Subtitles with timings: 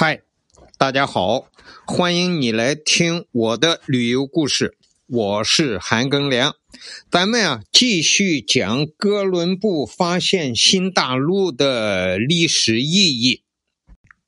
[0.00, 0.22] 嗨，
[0.78, 1.50] 大家好，
[1.84, 4.76] 欢迎你来听我的旅游故事。
[5.08, 6.54] 我是韩庚良，
[7.10, 13.42] 咱们啊继续讲哥伦布发现新大陆的历史意义。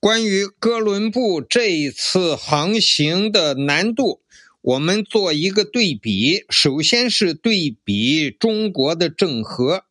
[0.01, 4.23] 关于哥伦布这一次航行的难度，
[4.63, 6.45] 我们做一个对比。
[6.51, 9.85] 首先是对比中国的郑和。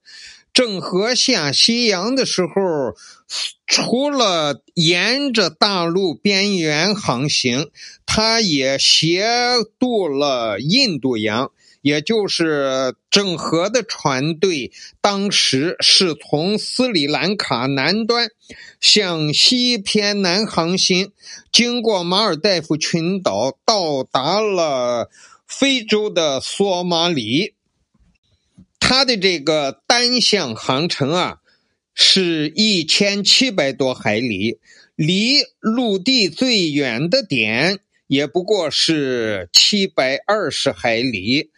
[0.59, 2.51] 郑和下西洋的时候，
[3.65, 7.69] 除了沿着大陆边缘航行，
[8.05, 9.23] 他也斜
[9.79, 11.49] 渡了印度洋。
[11.81, 18.27] 也就是郑和的船队，当时是从斯里兰卡南端
[18.81, 21.13] 向西偏南航行，
[21.53, 25.09] 经过马尔代夫群岛，到达了
[25.47, 27.53] 非洲的索马里。
[28.91, 31.37] 它的这个单向航程啊，
[31.93, 34.57] 是一千七百多海里，
[34.95, 41.51] 离陆地最远的点也不过是七百二十海里，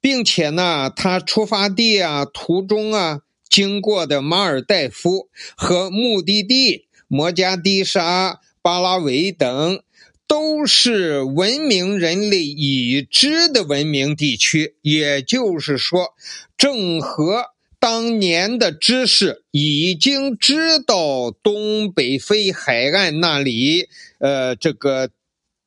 [0.00, 9.82] 并且呢，它出发地啊、途中啊、经过的马尔代夫和目的地摩加迪沙、巴拉维等。
[10.30, 16.14] 都是文明人类已知的文明地区，也就是说，
[16.56, 17.46] 郑和
[17.80, 23.88] 当年的知识已经知道东北非海岸那里，
[24.20, 25.10] 呃，这个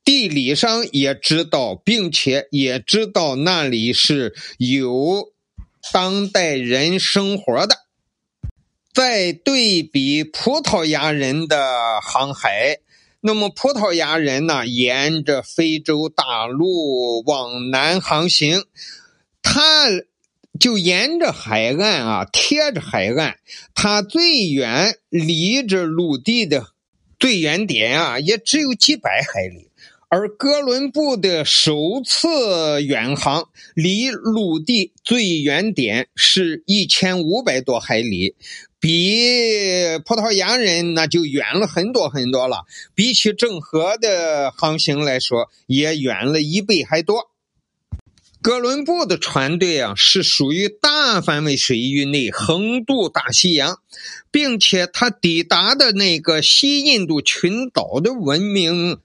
[0.02, 5.30] 地理上也知道，并且也知道那里是有
[5.92, 7.80] 当代人生活的。
[8.94, 12.78] 再对比葡萄牙人的航海。
[13.26, 18.64] 那么，葡萄牙人呢，沿着非洲大陆往南航行，
[19.40, 19.88] 他
[20.60, 23.38] 就沿着海岸啊，贴着海岸，
[23.74, 26.66] 他最远离着陆地的
[27.18, 29.70] 最远点啊，也只有几百海里。
[30.16, 38.36] 而哥伦布的首次远航，离陆地最远点是一千五百多海里。
[38.78, 42.64] 比葡萄牙人那就远了很多很多了，
[42.94, 47.32] 比起郑和的航行来说，也远了一倍还多。
[48.40, 53.80] 哥伦布的船队啊，是属于大范围水域内横渡大西洋，
[54.30, 59.00] 并且他抵达的那个西印度群岛的文明，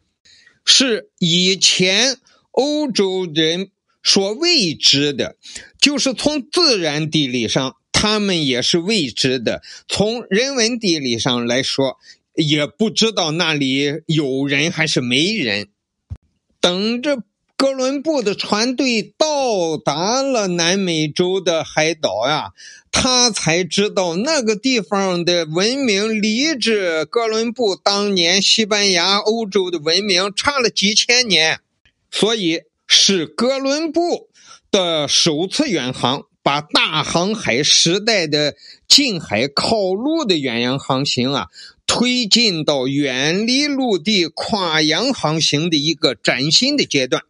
[0.70, 2.18] 是以前
[2.52, 3.72] 欧洲人
[4.04, 5.36] 所未知的，
[5.82, 7.76] 就是从自然地理上。
[7.92, 11.98] 他们也是未知的，从人文地理上来说，
[12.34, 15.68] 也不知道那里有人还是没人。
[16.62, 17.24] 等着
[17.60, 22.54] 哥伦布的船队到达了南美洲的海岛呀，
[22.90, 31.60] 他才知道那个地方的文明离着哥伦布当年西班牙、欧洲的文明差了几千年，
[32.10, 34.30] 所以是哥伦布
[34.72, 36.24] 的首次远航。
[36.42, 38.56] 把大航海时代的
[38.88, 41.48] 近海靠陆的远洋航行啊，
[41.86, 47.24] 推进到远离陆地跨洋航行的一个崭新的阶段，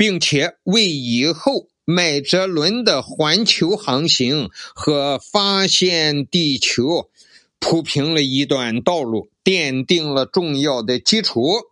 [0.00, 7.10] 并且为以后麦哲伦的环球航行和发现地球
[7.58, 11.64] 铺平了一段道路，奠定了重要的基础。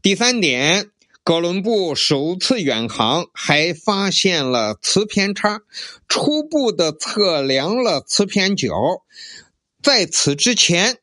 [0.00, 0.92] 第三点。
[1.24, 5.60] 哥伦布首次远航，还发现了磁偏差，
[6.08, 8.72] 初步的测量了磁偏角。
[9.82, 10.96] 在此之前，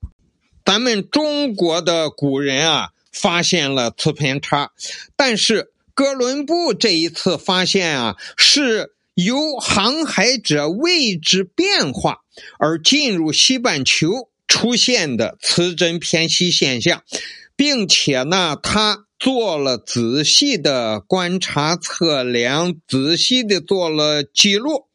[0.64, 4.72] 咱们中国的古人啊发现了磁偏差，
[5.16, 12.20] 但是哥伦布这一次发现啊，是由航海者位置变化
[12.60, 17.02] 而进入西半球出现的磁针偏西现象，
[17.56, 19.06] 并且呢，他。
[19.18, 24.88] 做了仔细的观察测量，仔细的做了记录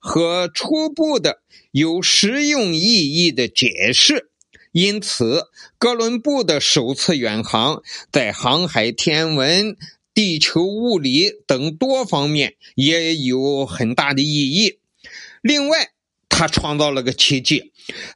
[0.00, 1.38] 和初步的
[1.70, 4.30] 有实用意义的解释。
[4.72, 5.44] 因此，
[5.78, 9.76] 哥伦布的首次远航在航海、天文、
[10.14, 14.78] 地球物理等多方面也有很大的意义。
[15.40, 15.90] 另外，
[16.28, 17.72] 他创造了个奇迹，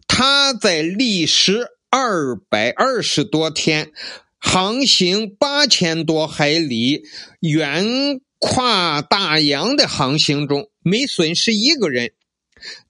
[0.06, 3.92] 他在历时二百二十多天。
[4.38, 7.02] 航行八千多海里，
[7.40, 12.12] 远跨大洋的航行中没损失一个人，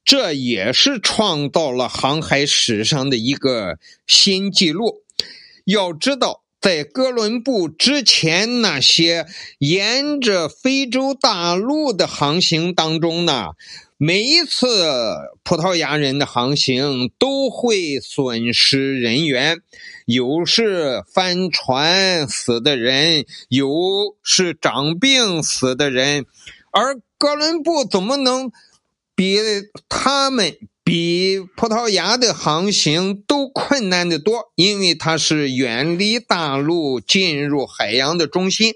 [0.05, 5.03] 这也是创造了航海史上的一个新纪录。
[5.65, 9.25] 要知道，在哥伦布之前那些
[9.61, 13.51] 沿着非洲大陆的航行当中呢，
[13.97, 14.85] 每一次
[15.45, 19.59] 葡萄牙人的航行都会损失人员，
[20.07, 26.27] 有是翻船死的人，有是长病死的人，
[26.73, 28.51] 而哥伦布怎么能
[29.15, 29.39] 比
[29.89, 30.57] 他们？
[30.87, 38.75] 比葡萄牙的航行都困难的多，因为它是远离大陆，进入海洋的中心，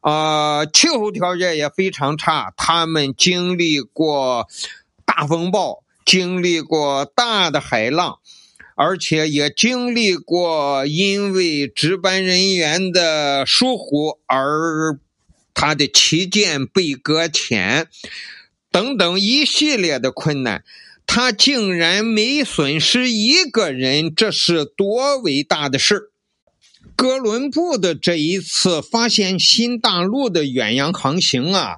[0.00, 2.54] 啊，气候条件也非常差。
[2.56, 4.46] 他们经历过
[5.04, 8.20] 大风暴，经历过大的海浪，
[8.76, 15.00] 而且也经历过因为值班人员的疏忽而
[15.52, 17.88] 他的旗舰被搁浅，
[18.70, 20.62] 等等一系列的困难。
[21.06, 26.10] 他竟然没损失一个人，这是多伟大的事
[26.96, 31.76] 哥伦布的这一次发现新大陆的远洋航行啊，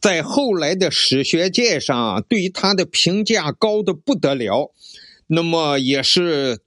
[0.00, 4.72] 在后来的史学界上对他的评价高的不得了。
[5.26, 6.58] 那么也是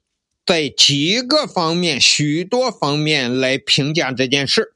[0.45, 4.73] 在几个方面、许多方面来评价这件事，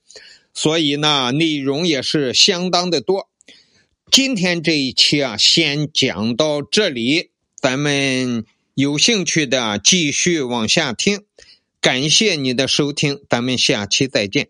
[0.54, 3.30] 所以呢，内容也是相当的多。
[4.10, 7.32] 今天这一期啊，先讲到这里，
[7.62, 11.24] 咱们有兴趣的继续往下听。
[11.82, 14.48] 感谢你的收听，咱们下期再见。